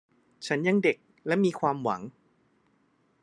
[0.47, 0.97] ฉันยังเด็ก
[1.27, 2.01] และมีความหวัง